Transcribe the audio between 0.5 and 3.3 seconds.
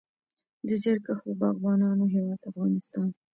د زیارکښو باغبانانو هیواد افغانستان.